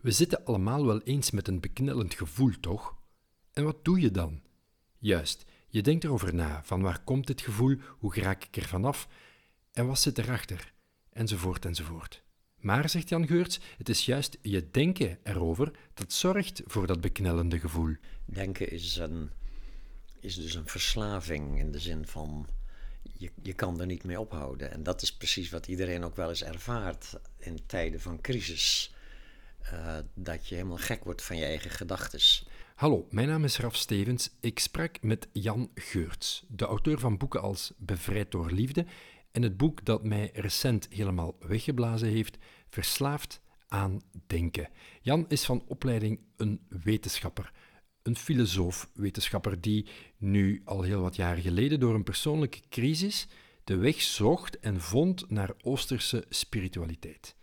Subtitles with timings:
[0.00, 2.96] We zitten allemaal wel eens met een beknellend gevoel, toch?
[3.52, 4.42] En wat doe je dan?
[4.98, 9.08] Juist, je denkt erover na, van waar komt dit gevoel, hoe raak ik er vanaf
[9.72, 10.72] en wat zit erachter,
[11.10, 12.22] enzovoort enzovoort.
[12.56, 17.60] Maar, zegt Jan Geurts, het is juist je denken erover dat zorgt voor dat beknellende
[17.60, 17.96] gevoel.
[18.24, 19.30] Denken is, een,
[20.20, 22.48] is dus een verslaving in de zin van
[23.02, 24.70] je, je kan er niet mee ophouden.
[24.70, 28.94] En dat is precies wat iedereen ook wel eens ervaart in tijden van crisis.
[29.62, 32.20] Uh, dat je helemaal gek wordt van je eigen gedachten.
[32.74, 34.30] Hallo, mijn naam is Raf Stevens.
[34.40, 38.86] Ik sprak met Jan Geurts, de auteur van boeken als Bevrijd door Liefde
[39.32, 44.68] en het boek dat mij recent helemaal weggeblazen heeft, Verslaafd aan Denken.
[45.00, 47.52] Jan is van opleiding een wetenschapper,
[48.02, 53.26] een filosoof-wetenschapper die nu al heel wat jaren geleden door een persoonlijke crisis
[53.64, 57.36] de weg zocht en vond naar Oosterse spiritualiteit.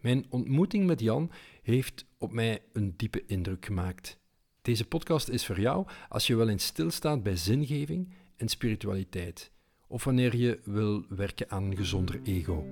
[0.00, 1.30] Mijn ontmoeting met Jan
[1.62, 4.18] heeft op mij een diepe indruk gemaakt.
[4.62, 9.50] Deze podcast is voor jou als je wel eens stilstaat bij zingeving en spiritualiteit,
[9.86, 12.66] of wanneer je wil werken aan een gezonder ego.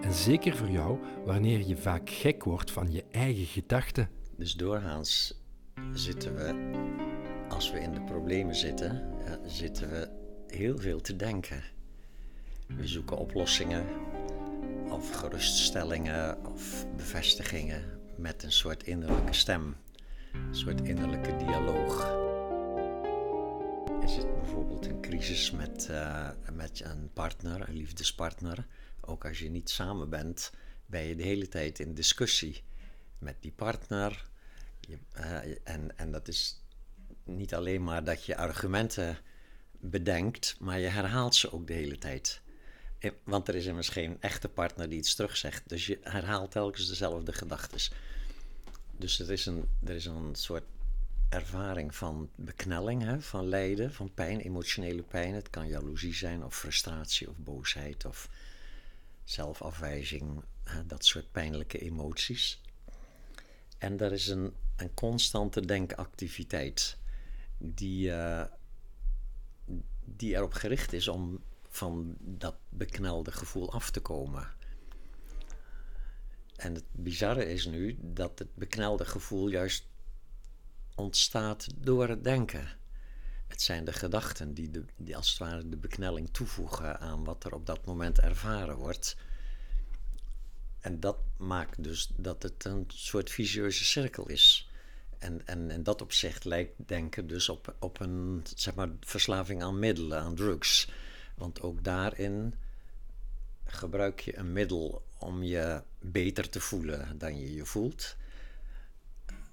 [0.00, 4.08] En zeker voor jou wanneer je vaak gek wordt van je eigen gedachten.
[4.36, 5.40] Dus doorgaans
[5.92, 6.70] zitten we,
[7.48, 9.10] als we in de problemen zitten,
[9.46, 10.08] zitten we
[10.46, 11.62] heel veel te denken.
[12.66, 13.86] We zoeken oplossingen
[14.94, 19.76] of geruststellingen of bevestigingen met een soort innerlijke stem,
[20.32, 22.22] een soort innerlijke dialoog.
[24.04, 28.66] Is het bijvoorbeeld een crisis met, uh, met een partner, een liefdespartner?
[29.00, 30.52] Ook als je niet samen bent,
[30.86, 32.64] ben je de hele tijd in discussie
[33.18, 34.28] met die partner.
[34.80, 36.64] Je, uh, en, en dat is
[37.24, 39.18] niet alleen maar dat je argumenten
[39.70, 42.42] bedenkt, maar je herhaalt ze ook de hele tijd.
[43.04, 45.68] Eh, want er is immers geen echte partner die iets terugzegt.
[45.68, 47.80] Dus je herhaalt telkens dezelfde gedachten.
[48.96, 50.64] Dus er is een, er is een soort
[51.28, 55.34] ervaring van beknelling, hè, van lijden, van pijn, emotionele pijn.
[55.34, 58.28] Het kan jaloezie zijn, of frustratie, of boosheid, of
[59.24, 62.60] zelfafwijzing, hè, dat soort pijnlijke emoties.
[63.78, 66.96] En er is een, een constante denkactiviteit
[67.58, 68.44] die, uh,
[70.04, 71.42] die erop gericht is om
[71.74, 74.52] van dat beknelde gevoel af te komen.
[76.56, 79.86] En het bizarre is nu dat het beknelde gevoel juist
[80.94, 82.68] ontstaat door het denken.
[83.46, 87.54] Het zijn de gedachten die, de, als het ware de beknelling toevoegen aan wat er
[87.54, 89.16] op dat moment ervaren wordt.
[90.80, 94.70] En dat maakt dus dat het een soort visieuze cirkel is.
[95.18, 99.78] En, en, en dat opzicht lijkt denken dus op, op een zeg maar, verslaving aan
[99.78, 100.88] middelen, aan drugs.
[101.34, 102.54] Want ook daarin
[103.64, 108.16] gebruik je een middel om je beter te voelen dan je je voelt.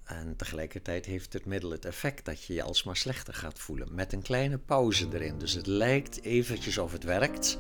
[0.04, 3.96] En tegelijkertijd heeft het middel het effect dat je je alsmaar slechter gaat voelen.
[3.96, 5.40] Met een kleine pauze erin.
[5.40, 7.60] Dus het lijkt eventjes of het werkt.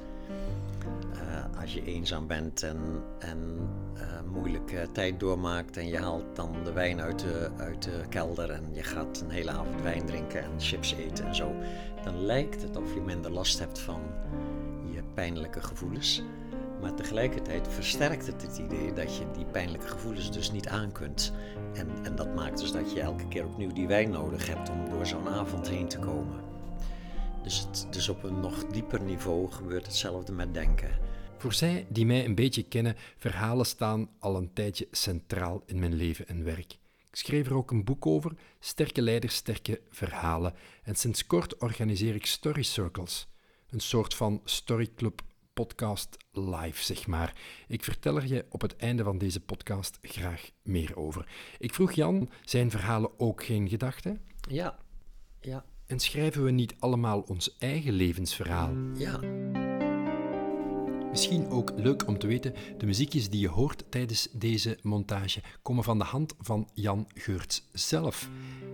[1.59, 2.78] Als je eenzaam bent en,
[3.19, 4.01] en uh,
[4.34, 8.73] moeilijke tijd doormaakt en je haalt dan de wijn uit de, uit de kelder en
[8.73, 11.56] je gaat een hele avond wijn drinken en chips eten en zo,
[12.03, 14.01] dan lijkt het of je minder last hebt van
[14.94, 16.23] je pijnlijke gevoelens.
[16.81, 21.34] Maar tegelijkertijd versterkt het het idee dat je die pijnlijke gevoelens dus niet aan kunt.
[21.73, 24.90] En, en dat maakt dus dat je elke keer opnieuw die wijn nodig hebt om
[24.90, 26.40] door zo'n avond heen te komen.
[27.44, 30.90] Dus, het, dus op een nog dieper niveau gebeurt hetzelfde met denken.
[31.41, 35.94] Voor zij die mij een beetje kennen, verhalen staan al een tijdje centraal in mijn
[35.94, 36.72] leven en werk.
[37.09, 40.53] Ik schreef er ook een boek over, Sterke Leiders, Sterke Verhalen.
[40.84, 43.28] En sinds kort organiseer ik Story Circles,
[43.69, 45.22] een soort van storyclub
[45.53, 47.35] podcast live, zeg maar.
[47.68, 51.28] Ik vertel er je op het einde van deze podcast graag meer over.
[51.59, 54.22] Ik vroeg Jan, zijn verhalen ook geen gedachten?
[54.50, 54.79] Ja,
[55.40, 55.66] ja.
[55.85, 58.73] En schrijven we niet allemaal ons eigen levensverhaal?
[58.94, 59.19] Ja.
[61.11, 65.83] Misschien ook leuk om te weten, de muziekjes die je hoort tijdens deze montage komen
[65.83, 68.29] van de hand van Jan Geurts zelf.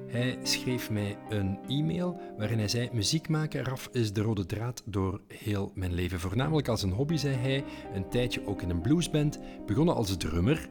[0.07, 4.81] Hij schreef mij een e-mail waarin hij zei: Muziek maken, Raf, is de rode draad
[4.86, 6.19] door heel mijn leven.
[6.19, 7.63] Voornamelijk als een hobby, zei hij.
[7.94, 9.39] Een tijdje ook in een bluesband.
[9.66, 10.69] Begonnen als drummer.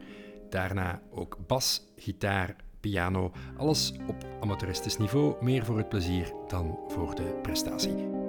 [0.49, 3.31] Daarna ook bas, gitaar, piano.
[3.57, 5.43] Alles op amateuristisch niveau.
[5.43, 8.26] Meer voor het plezier dan voor de prestatie.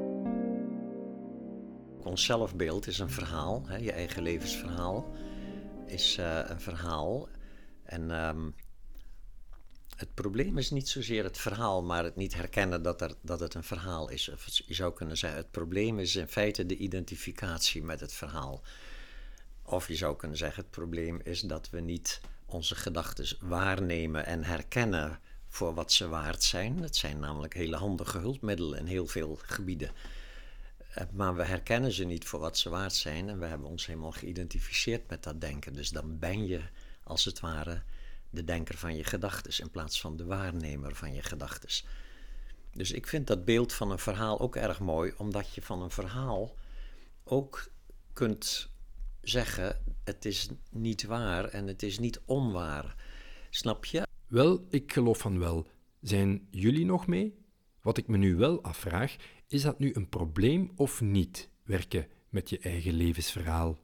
[2.08, 3.62] Ons zelfbeeld is een verhaal.
[3.66, 3.76] Hè?
[3.76, 5.14] Je eigen levensverhaal
[5.87, 7.28] is uh, een verhaal.
[7.84, 8.10] En.
[8.10, 8.55] Um,
[9.96, 13.55] het probleem is niet zozeer het verhaal, maar het niet herkennen dat, er, dat het
[13.55, 14.28] een verhaal is.
[14.28, 18.62] Of je zou kunnen zeggen, het probleem is in feite de identificatie met het verhaal.
[19.62, 24.44] Of je zou kunnen zeggen, het probleem is dat we niet onze gedachten waarnemen en
[24.44, 26.82] herkennen voor wat ze waard zijn.
[26.82, 29.90] Het zijn namelijk hele handige hulpmiddelen in heel veel gebieden.
[30.99, 33.87] Eh, maar we herkennen ze niet voor wat ze waard zijn en we hebben ons
[33.87, 35.73] helemaal geïdentificeerd met dat denken.
[35.73, 36.61] Dus dan ben je
[37.03, 37.83] als het ware
[38.31, 41.69] de denker van je gedachten in plaats van de waarnemer van je gedachten.
[42.73, 45.91] Dus ik vind dat beeld van een verhaal ook erg mooi, omdat je van een
[45.91, 46.56] verhaal
[47.25, 47.71] ook
[48.12, 48.71] kunt
[49.21, 52.95] zeggen: het is niet waar en het is niet onwaar.
[53.50, 54.06] Snap je?
[54.27, 55.67] Wel, ik geloof van wel.
[56.00, 57.47] Zijn jullie nog mee?
[57.83, 59.17] Wat ik me nu wel afvraag,
[59.49, 61.49] is dat nu een probleem of niet?
[61.62, 63.79] Werken met je eigen levensverhaal.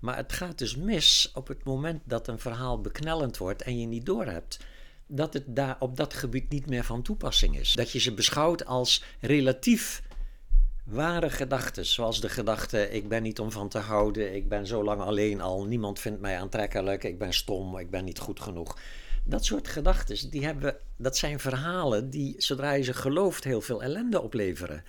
[0.00, 3.86] Maar het gaat dus mis op het moment dat een verhaal beknellend wordt en je
[3.86, 4.58] niet doorhebt
[5.06, 7.72] dat het daar op dat gebied niet meer van toepassing is.
[7.72, 10.02] Dat je ze beschouwt als relatief
[10.84, 14.84] ware gedachten, zoals de gedachte: ik ben niet om van te houden, ik ben zo
[14.84, 18.78] lang alleen al, niemand vindt mij aantrekkelijk, ik ben stom, ik ben niet goed genoeg.
[19.24, 20.16] Dat soort gedachten,
[20.96, 24.84] dat zijn verhalen die, zodra je ze gelooft, heel veel ellende opleveren.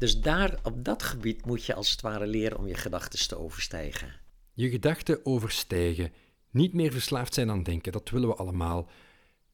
[0.00, 3.38] Dus daar, op dat gebied moet je als het ware leren om je gedachten te
[3.38, 4.12] overstijgen.
[4.52, 6.12] Je gedachten overstijgen.
[6.50, 8.88] Niet meer verslaafd zijn aan denken, dat willen we allemaal.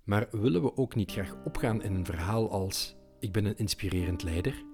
[0.05, 4.23] Maar willen we ook niet graag opgaan in een verhaal als: Ik ben een inspirerend
[4.23, 4.65] leider,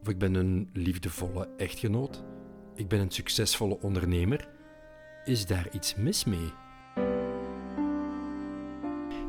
[0.00, 2.24] of ik ben een liefdevolle echtgenoot,
[2.74, 4.48] ik ben een succesvolle ondernemer?
[5.24, 6.52] Is daar iets mis mee?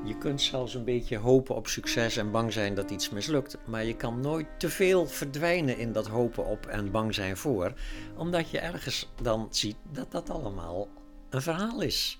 [0.07, 3.83] Je kunt zelfs een beetje hopen op succes en bang zijn dat iets mislukt, maar
[3.83, 7.73] je kan nooit te veel verdwijnen in dat hopen op en bang zijn voor,
[8.15, 10.87] omdat je ergens dan ziet dat dat allemaal
[11.29, 12.19] een verhaal is.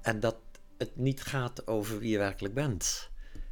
[0.00, 0.36] En dat
[0.78, 3.10] het niet gaat over wie je werkelijk bent.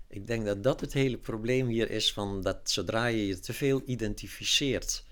[0.09, 3.53] Ik denk dat dat het hele probleem hier is van dat zodra je je te
[3.53, 5.05] veel identificeert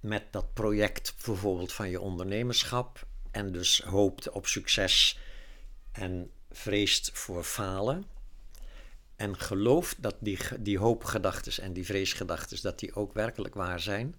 [0.00, 5.18] met dat project bijvoorbeeld van je ondernemerschap en dus hoopt op succes
[5.92, 8.04] en vreest voor falen
[9.16, 14.16] en gelooft dat die, die hoopgedachtes en die vreesgedachtes dat die ook werkelijk waar zijn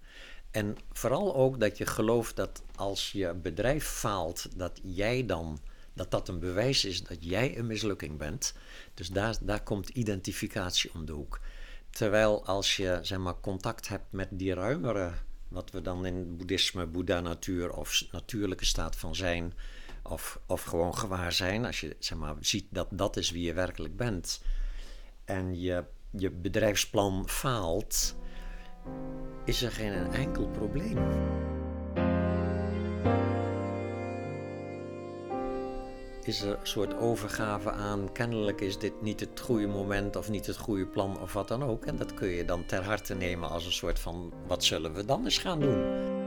[0.50, 5.60] en vooral ook dat je gelooft dat als je bedrijf faalt dat jij dan
[5.92, 8.54] dat dat een bewijs is dat jij een mislukking bent.
[8.94, 11.40] Dus daar, daar komt identificatie om de hoek.
[11.90, 15.12] Terwijl als je zeg maar, contact hebt met die ruimere,
[15.48, 19.54] wat we dan in boeddhisme, boeddha-natuur of natuurlijke staat van zijn,
[20.02, 23.52] of, of gewoon gewaar zijn, als je zeg maar, ziet dat dat is wie je
[23.52, 24.42] werkelijk bent,
[25.24, 28.16] en je, je bedrijfsplan faalt,
[29.44, 30.98] is er geen enkel probleem.
[36.30, 38.12] is er een soort overgave aan.
[38.12, 41.64] Kennelijk is dit niet het goede moment of niet het goede plan of wat dan
[41.64, 41.84] ook.
[41.84, 45.04] En dat kun je dan ter harte nemen als een soort van: wat zullen we
[45.04, 46.19] dan eens gaan doen?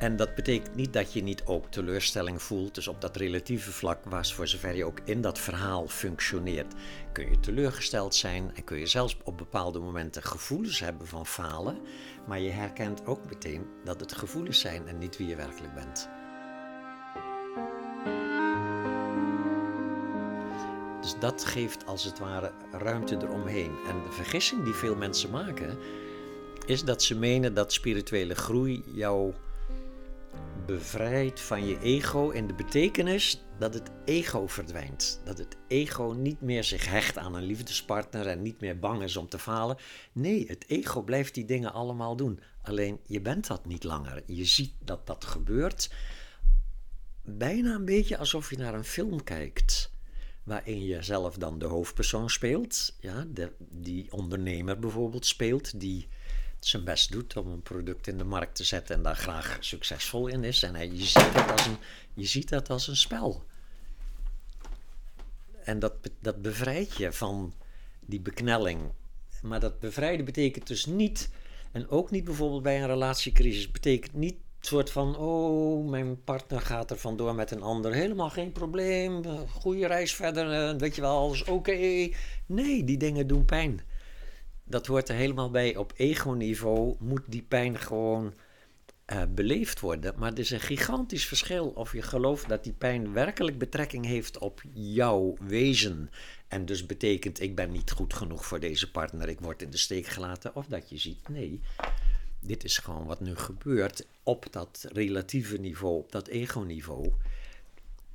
[0.00, 2.74] En dat betekent niet dat je niet ook teleurstelling voelt.
[2.74, 6.74] Dus op dat relatieve vlak, waar voor zover je ook in dat verhaal functioneert,
[7.12, 11.78] kun je teleurgesteld zijn en kun je zelfs op bepaalde momenten gevoelens hebben van falen.
[12.26, 16.08] Maar je herkent ook meteen dat het gevoelens zijn en niet wie je werkelijk bent.
[21.00, 23.72] Dus dat geeft als het ware ruimte eromheen.
[23.88, 25.78] En de vergissing die veel mensen maken,
[26.66, 29.32] is dat ze menen dat spirituele groei jou
[30.70, 35.20] bevrijd van je ego in de betekenis dat het ego verdwijnt.
[35.24, 39.16] Dat het ego niet meer zich hecht aan een liefdespartner en niet meer bang is
[39.16, 39.76] om te falen.
[40.12, 42.40] Nee, het ego blijft die dingen allemaal doen.
[42.62, 44.22] Alleen je bent dat niet langer.
[44.26, 45.90] Je ziet dat dat gebeurt.
[47.22, 49.92] Bijna een beetje alsof je naar een film kijkt.
[50.42, 52.96] Waarin je zelf dan de hoofdpersoon speelt.
[53.00, 55.80] Ja, de, die ondernemer bijvoorbeeld speelt.
[55.80, 56.08] Die
[56.66, 60.26] zijn best doet om een product in de markt te zetten en daar graag succesvol
[60.26, 60.62] in is.
[60.62, 61.76] En hij, je, ziet dat als een,
[62.14, 63.44] je ziet dat als een spel.
[65.64, 67.54] En dat, dat bevrijdt je van
[68.00, 68.80] die beknelling.
[69.42, 71.30] Maar dat bevrijden betekent dus niet,
[71.72, 76.90] en ook niet bijvoorbeeld bij een relatiecrisis, betekent niet soort van, oh, mijn partner gaat
[76.90, 81.16] er vandoor met een ander, helemaal geen probleem, goede reis verder, eh, weet je wel,
[81.16, 82.08] alles oké.
[82.46, 83.80] Nee, die dingen doen pijn
[84.70, 85.76] dat hoort er helemaal bij.
[85.76, 88.34] Op ego-niveau moet die pijn gewoon
[89.12, 90.14] uh, beleefd worden.
[90.18, 94.38] Maar er is een gigantisch verschil of je gelooft dat die pijn werkelijk betrekking heeft
[94.38, 96.10] op jouw wezen.
[96.48, 99.76] En dus betekent ik ben niet goed genoeg voor deze partner, ik word in de
[99.76, 100.54] steek gelaten.
[100.54, 101.60] Of dat je ziet, nee,
[102.40, 107.12] dit is gewoon wat nu gebeurt op dat relatieve niveau, op dat ego-niveau.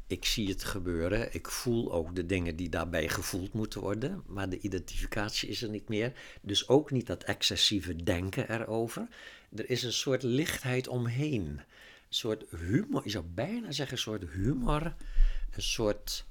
[0.08, 1.34] Ik zie het gebeuren.
[1.34, 4.24] Ik voel ook de dingen die daarbij gevoeld moeten worden.
[4.28, 6.14] Maar de identificatie is er niet meer.
[6.42, 9.08] Dus ook niet dat excessieve denken erover.
[9.56, 11.46] Er is een soort lichtheid omheen.
[11.48, 11.62] Een
[12.10, 13.02] soort humor.
[13.04, 14.96] Je zou bijna zeggen een soort humor.
[15.52, 16.26] Een soort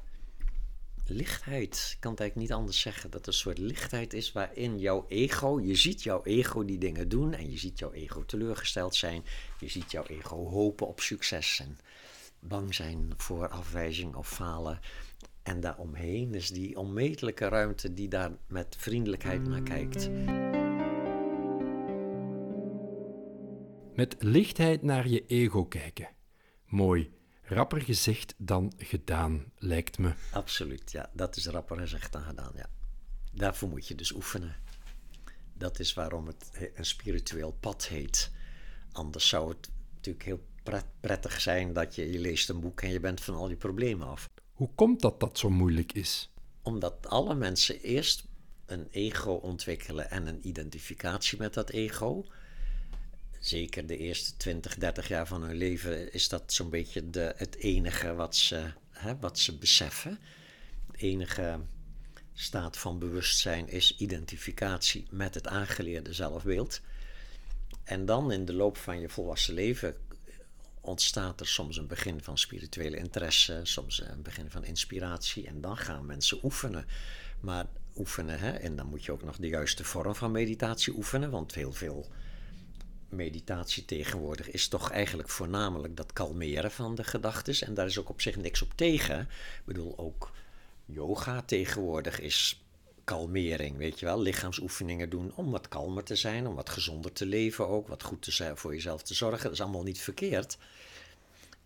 [1.07, 1.91] lichtheid.
[1.95, 3.11] Ik kan het eigenlijk niet anders zeggen.
[3.11, 5.61] Dat er een soort lichtheid is waarin jouw ego.
[5.61, 7.35] Je ziet jouw ego die dingen doen.
[7.35, 9.25] En je ziet jouw ego teleurgesteld zijn.
[9.61, 11.61] Je ziet jouw ego hopen op succes.
[11.61, 11.79] En
[12.49, 14.81] bang zijn voor afwijzing of falen.
[15.43, 20.11] En daaromheen is die onmetelijke ruimte die daar met vriendelijkheid naar kijkt.
[23.95, 26.09] Met lichtheid naar je ego kijken.
[26.67, 27.13] Mooi.
[27.43, 30.13] Rapper gezegd dan gedaan, lijkt me.
[30.33, 31.11] Absoluut, ja.
[31.13, 32.71] Dat is rapper gezegd dan gedaan, ja.
[33.33, 34.57] Daarvoor moet je dus oefenen.
[35.53, 38.33] Dat is waarom het een spiritueel pad heet.
[38.93, 40.45] Anders zou het natuurlijk heel
[41.01, 44.07] prettig zijn dat je, je leest een boek en je bent van al die problemen
[44.07, 44.29] af.
[44.53, 46.31] Hoe komt dat dat zo moeilijk is?
[46.63, 48.25] Omdat alle mensen eerst
[48.67, 52.25] een ego ontwikkelen en een identificatie met dat ego.
[53.41, 57.57] Zeker de eerste 20, 30 jaar van hun leven is dat zo'n beetje de, het
[57.57, 60.19] enige wat ze, hè, wat ze beseffen.
[60.87, 61.61] Het enige
[62.35, 66.81] staat van bewustzijn is identificatie met het aangeleerde zelfbeeld.
[67.85, 69.97] En dan in de loop van je volwassen leven
[70.85, 75.47] ontstaat er soms een begin van spirituele interesse, soms een begin van inspiratie.
[75.47, 76.87] En dan gaan mensen oefenen.
[77.41, 81.31] Maar oefenen, hè, en dan moet je ook nog de juiste vorm van meditatie oefenen,
[81.31, 82.09] want heel veel
[83.09, 87.67] meditatie tegenwoordig is toch eigenlijk voornamelijk dat kalmeren van de gedachten.
[87.67, 89.21] En daar is ook op zich niks op tegen.
[89.21, 90.33] Ik bedoel, ook
[90.85, 92.64] yoga tegenwoordig is
[93.05, 94.21] kalmering, weet je wel.
[94.21, 98.23] Lichaamsoefeningen doen om wat kalmer te zijn, om wat gezonder te leven ook, wat goed
[98.23, 99.43] te zijn voor jezelf te zorgen.
[99.43, 100.59] Dat is allemaal niet verkeerd.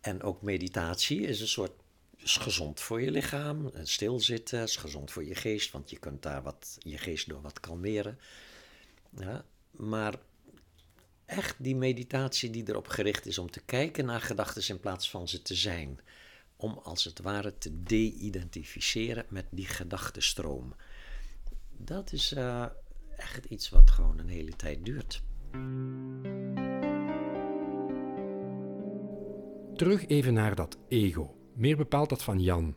[0.00, 1.73] En ook meditatie is een soort
[2.16, 3.71] is gezond voor je lichaam.
[3.83, 7.61] Stilzitten is gezond voor je geest, want je kunt daar wat, je geest door wat
[7.61, 8.18] kalmeren.
[9.71, 10.14] Maar
[11.25, 15.28] echt die meditatie die erop gericht is om te kijken naar gedachten in plaats van
[15.28, 16.00] ze te zijn.
[16.57, 20.75] Om als het ware te de-identificeren met die gedachtenstroom
[21.78, 22.64] dat is uh,
[23.16, 25.23] echt iets wat gewoon een hele tijd duurt.
[29.75, 32.75] Terug even naar dat ego, meer bepaald dat van Jan.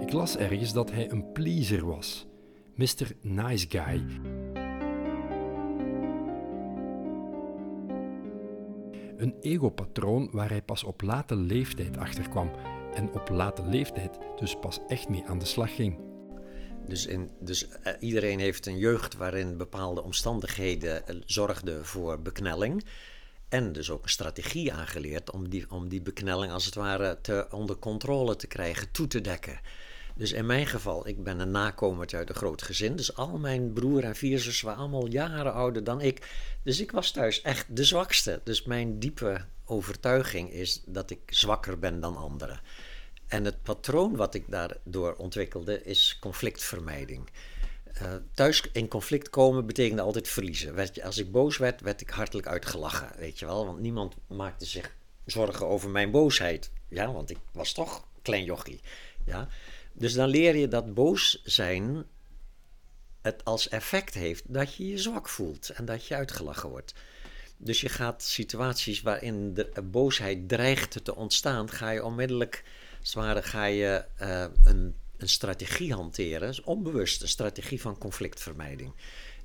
[0.00, 2.26] Ik las ergens dat hij een pleaser was,
[2.74, 3.12] Mr.
[3.20, 4.04] Nice Guy.
[9.16, 12.50] Een egopatroon waar hij pas op late leeftijd achterkwam
[12.94, 15.98] en op late leeftijd dus pas echt mee aan de slag ging.
[16.86, 22.84] Dus, in, dus uh, iedereen heeft een jeugd waarin bepaalde omstandigheden uh, zorgden voor beknelling.
[23.48, 27.46] En dus ook een strategie aangeleerd om die, om die beknelling als het ware te,
[27.50, 29.60] onder controle te krijgen, toe te dekken.
[30.16, 32.96] Dus in mijn geval, ik ben een nakomer uit een groot gezin.
[32.96, 36.28] Dus al mijn broer en vier zussen waren allemaal jaren ouder dan ik.
[36.62, 38.40] Dus ik was thuis echt de zwakste.
[38.44, 42.60] Dus mijn diepe overtuiging is dat ik zwakker ben dan anderen.
[43.26, 47.30] En het patroon wat ik daardoor ontwikkelde is conflictvermijding.
[48.02, 50.88] Uh, thuis in conflict komen betekende altijd verliezen.
[51.02, 53.66] Als ik boos werd, werd ik hartelijk uitgelachen, weet je wel.
[53.66, 54.94] Want niemand maakte zich
[55.24, 56.70] zorgen over mijn boosheid.
[56.88, 58.80] Ja, want ik was toch klein jochie.
[59.24, 59.48] Ja.
[59.92, 62.06] Dus dan leer je dat boos zijn
[63.22, 66.94] het als effect heeft dat je je zwak voelt en dat je uitgelachen wordt.
[67.64, 72.64] Dus je gaat situaties waarin de boosheid dreigt te ontstaan, ga je onmiddellijk
[73.42, 78.92] ga je uh, een, een strategie hanteren, dus onbewust een strategie van conflictvermijding.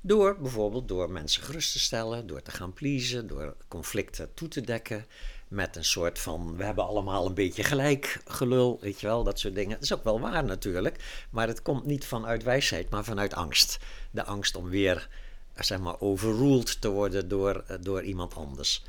[0.00, 4.60] Door bijvoorbeeld door mensen gerust te stellen, door te gaan pleasen, door conflicten toe te
[4.60, 5.06] dekken.
[5.48, 9.38] Met een soort van, we hebben allemaal een beetje gelijk gelul, weet je wel, dat
[9.38, 9.70] soort dingen.
[9.70, 13.78] Dat is ook wel waar natuurlijk, maar het komt niet vanuit wijsheid, maar vanuit angst.
[14.10, 15.08] De angst om weer,
[15.54, 18.84] zeg maar, overruled te worden door, eh, door iemand anders.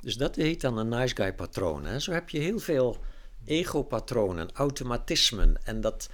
[0.00, 1.84] Dus dat heet dan een nice guy patroon.
[1.84, 1.98] Hè.
[1.98, 2.98] Zo heb je heel veel
[3.44, 5.56] egopatronen, automatismen.
[5.64, 6.10] En dat,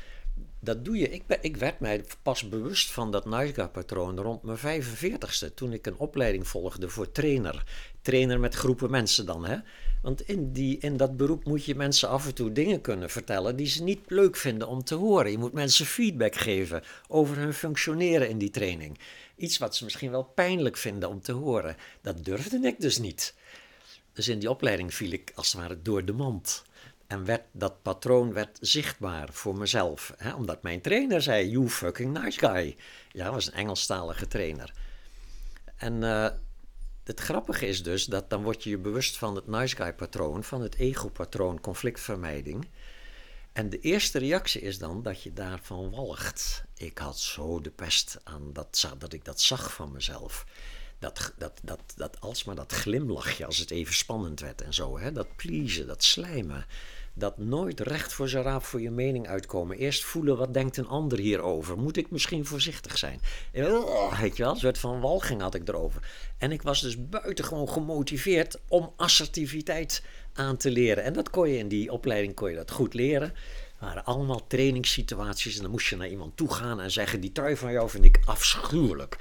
[0.61, 1.09] dat doe je.
[1.09, 5.55] Ik, ik werd mij pas bewust van dat Niagara-patroon rond mijn 45ste.
[5.55, 7.65] Toen ik een opleiding volgde voor trainer.
[8.03, 9.47] Trainer met groepen mensen dan.
[9.47, 9.57] Hè?
[10.03, 13.57] Want in, die, in dat beroep moet je mensen af en toe dingen kunnen vertellen
[13.57, 15.31] die ze niet leuk vinden om te horen.
[15.31, 18.99] Je moet mensen feedback geven over hun functioneren in die training.
[19.37, 21.77] Iets wat ze misschien wel pijnlijk vinden om te horen.
[22.01, 23.35] Dat durfde ik dus niet.
[24.13, 26.65] Dus in die opleiding viel ik als het ware door de mand.
[27.07, 30.15] En werd, dat patroon werd zichtbaar voor mezelf.
[30.17, 30.35] Hè?
[30.35, 32.77] Omdat mijn trainer zei, you fucking nice guy.
[33.13, 34.73] Ja, was een Engelstalige trainer.
[35.77, 36.29] En uh,
[37.05, 40.45] het grappige is dus dat dan word je je bewust van het nice guy patroon,
[40.45, 42.69] van het ego patroon conflictvermijding.
[43.57, 46.65] En de eerste reactie is dan dat je daarvan walgt.
[46.75, 50.47] Ik had zo de pest aan dat, dat ik dat zag van mezelf.
[50.99, 54.99] Dat, dat, dat, dat alsmaar dat glimlachje als het even spannend werd en zo.
[54.99, 55.13] Hè?
[55.13, 56.67] Dat pleasen, dat slijmen.
[57.15, 59.77] Dat nooit recht voor zijn raap voor je mening uitkomen.
[59.77, 61.79] Eerst voelen wat denkt een ander hierover.
[61.79, 63.21] Moet ik misschien voorzichtig zijn?
[63.55, 66.11] Oh, weet je wel, een soort van walging had ik erover.
[66.39, 70.03] En ik was dus buitengewoon gemotiveerd om assertiviteit
[70.37, 71.05] aan te leren.
[71.05, 73.35] En dat kon je in die opleiding kon je dat goed leren.
[73.79, 77.57] Waren allemaal trainingssituaties en dan moest je naar iemand toe gaan en zeggen: Die trui
[77.57, 79.17] van jou vind ik afschuwelijk.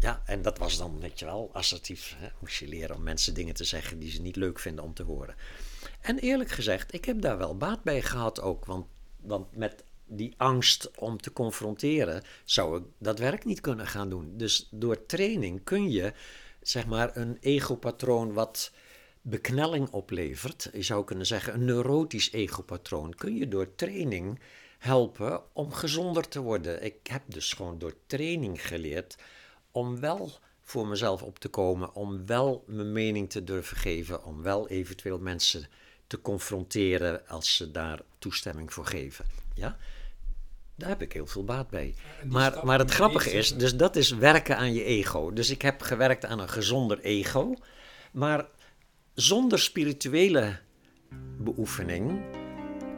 [0.00, 2.14] Ja, en dat was dan, weet je wel, assertief.
[2.18, 2.28] Hè?
[2.40, 5.02] Moest je leren om mensen dingen te zeggen die ze niet leuk vinden om te
[5.02, 5.34] horen.
[6.00, 8.64] En eerlijk gezegd, ik heb daar wel baat bij gehad ook.
[8.64, 8.86] Want,
[9.20, 14.32] want met die angst om te confronteren zou ik dat werk niet kunnen gaan doen.
[14.36, 16.12] Dus door training kun je,
[16.62, 18.72] zeg maar, een egopatroon wat
[19.28, 24.40] beknelling oplevert, je zou kunnen zeggen een neurotisch egopatroon, kun je door training
[24.78, 26.84] helpen om gezonder te worden.
[26.84, 29.16] Ik heb dus gewoon door training geleerd
[29.70, 34.42] om wel voor mezelf op te komen, om wel mijn mening te durven geven, om
[34.42, 35.68] wel eventueel mensen
[36.06, 39.24] te confronteren als ze daar toestemming voor geven.
[39.54, 39.76] Ja?
[40.74, 41.94] Daar heb ik heel veel baat bij.
[42.24, 45.32] Maar, maar het grappige is, dus dat is werken aan je ego.
[45.32, 47.54] Dus ik heb gewerkt aan een gezonder ego.
[48.12, 48.46] Maar
[49.18, 50.58] zonder spirituele
[51.38, 52.20] beoefening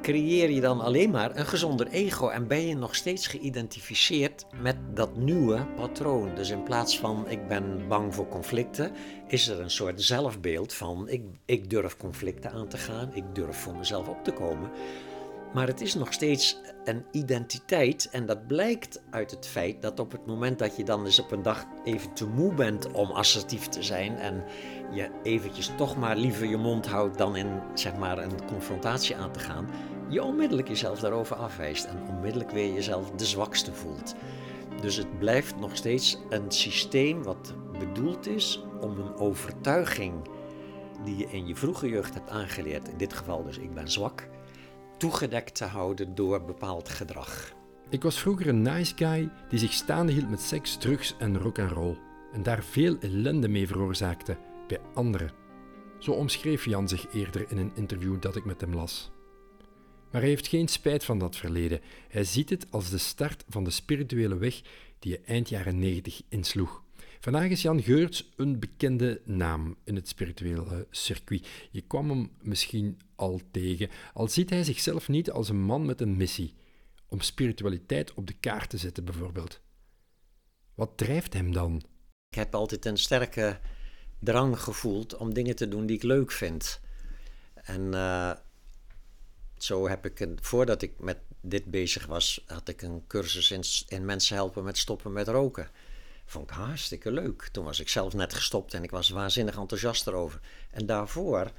[0.02, 4.76] creëer je dan alleen maar een gezonder ego en ben je nog steeds geïdentificeerd met
[4.94, 6.34] dat nieuwe patroon.
[6.34, 8.92] Dus in plaats van ik ben bang voor conflicten,
[9.28, 13.56] is er een soort zelfbeeld van ik, ik durf conflicten aan te gaan, ik durf
[13.56, 14.70] voor mezelf op te komen.
[15.54, 20.12] Maar het is nog steeds een identiteit en dat blijkt uit het feit dat op
[20.12, 23.68] het moment dat je dan eens op een dag even te moe bent om assertief
[23.68, 24.44] te zijn en
[24.92, 29.32] je eventjes toch maar liever je mond houdt dan in zeg maar een confrontatie aan
[29.32, 29.68] te gaan,
[30.08, 34.14] je onmiddellijk jezelf daarover afwijst en onmiddellijk weer jezelf de zwakste voelt.
[34.80, 40.14] Dus het blijft nog steeds een systeem wat bedoeld is om een overtuiging
[41.04, 44.28] die je in je vroege jeugd hebt aangeleerd, in dit geval dus ik ben zwak,
[45.00, 47.52] toegedekt te houden door bepaald gedrag.
[47.88, 51.58] Ik was vroeger een nice guy die zich staande hield met seks, drugs en rock
[51.58, 51.96] and roll
[52.32, 55.30] en daar veel ellende mee veroorzaakte bij anderen.
[55.98, 59.10] Zo omschreef Jan zich eerder in een interview dat ik met hem las.
[60.10, 61.80] Maar hij heeft geen spijt van dat verleden.
[62.08, 64.60] Hij ziet het als de start van de spirituele weg
[64.98, 66.82] die hij eind jaren 90 insloeg.
[67.20, 71.48] Vandaag is Jan Geurts een bekende naam in het spirituele circuit.
[71.70, 76.00] Je kwam hem misschien al tegen, al ziet hij zichzelf niet als een man met
[76.00, 76.54] een missie,
[77.08, 79.60] om spiritualiteit op de kaart te zetten bijvoorbeeld.
[80.74, 81.82] Wat drijft hem dan?
[82.28, 83.58] Ik heb altijd een sterke
[84.18, 86.80] drang gevoeld om dingen te doen die ik leuk vind.
[87.54, 88.32] En uh,
[89.56, 93.62] zo heb ik, een, voordat ik met dit bezig was, had ik een cursus in,
[93.88, 95.70] in mensen helpen met stoppen met roken.
[96.24, 97.48] Vond ik hartstikke leuk.
[97.52, 100.40] Toen was ik zelf net gestopt en ik was waanzinnig enthousiast erover.
[100.70, 101.52] En daarvoor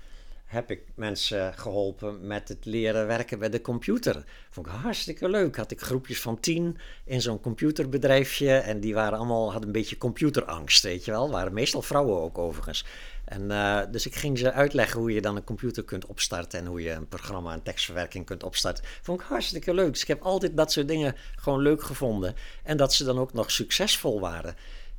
[0.51, 4.23] heb ik mensen geholpen met het leren werken bij de computer.
[4.49, 5.55] Vond ik hartstikke leuk.
[5.55, 8.51] Had ik groepjes van tien in zo'n computerbedrijfje.
[8.51, 11.31] En die waren allemaal, hadden een beetje computerangst, weet je wel.
[11.31, 12.85] Waren meestal vrouwen ook overigens.
[13.25, 16.65] En, uh, dus ik ging ze uitleggen hoe je dan een computer kunt opstarten en
[16.65, 18.83] hoe je een programma en tekstverwerking kunt opstarten.
[19.01, 19.91] Vond ik hartstikke leuk.
[19.91, 22.35] Dus ik heb altijd dat soort dingen gewoon leuk gevonden.
[22.63, 24.55] En dat ze dan ook nog succesvol waren.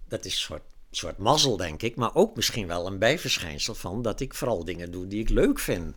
[0.09, 0.63] Dat is een soort,
[0.97, 1.97] soort mazzel, denk ik.
[1.97, 5.59] Maar ook misschien wel een bijverschijnsel van dat ik vooral dingen doe die ik leuk
[5.59, 5.97] vind.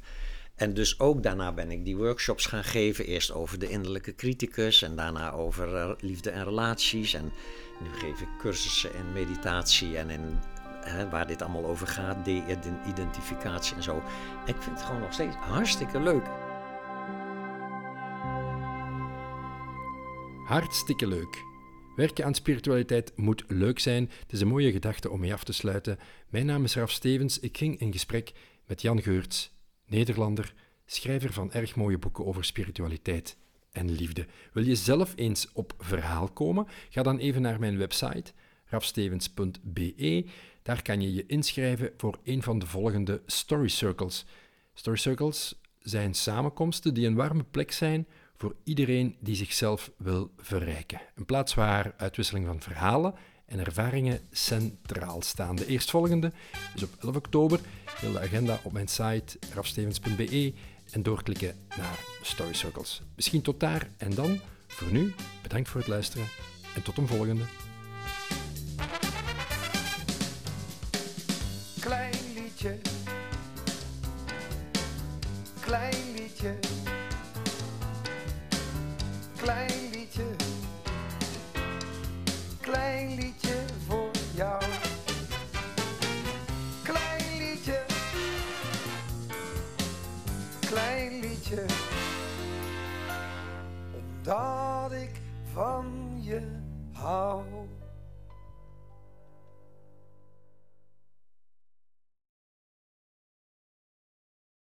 [0.55, 3.05] En dus ook daarna ben ik die workshops gaan geven.
[3.05, 7.13] Eerst over de innerlijke criticus en daarna over eh, liefde en relaties.
[7.13, 7.31] En
[7.81, 10.39] nu geef ik cursussen in meditatie en in
[10.81, 13.97] hè, waar dit allemaal over gaat, de-identificatie en zo.
[14.45, 16.25] Ik vind het gewoon nog steeds hartstikke leuk.
[20.45, 21.54] Hartstikke leuk.
[21.95, 24.09] Werken aan spiritualiteit moet leuk zijn.
[24.19, 25.99] Het is een mooie gedachte om mee af te sluiten.
[26.29, 27.39] Mijn naam is Raf Stevens.
[27.39, 28.31] Ik ging in gesprek
[28.65, 29.51] met Jan Geurts,
[29.85, 30.53] Nederlander,
[30.85, 33.37] schrijver van erg mooie boeken over spiritualiteit
[33.71, 34.25] en liefde.
[34.53, 36.67] Wil je zelf eens op verhaal komen?
[36.89, 38.31] Ga dan even naar mijn website
[38.65, 40.25] rafstevens.be.
[40.63, 44.25] Daar kan je je inschrijven voor een van de volgende Story Circles.
[44.73, 51.01] Story Circles zijn samenkomsten die een warme plek zijn voor iedereen die zichzelf wil verrijken.
[51.15, 53.13] Een plaats waar uitwisseling van verhalen
[53.45, 55.55] en ervaringen centraal staan.
[55.55, 56.31] De eerstvolgende
[56.75, 57.59] is op 11 oktober.
[57.99, 60.53] Heel de agenda op mijn site rafstevens.be
[60.91, 63.01] en doorklikken naar Story Circles.
[63.15, 64.39] Misschien tot daar en dan.
[64.67, 66.27] Voor nu, bedankt voor het luisteren
[66.75, 67.43] en tot een volgende.
[72.65, 72.77] liedje.
[75.61, 76.74] Klein liedje.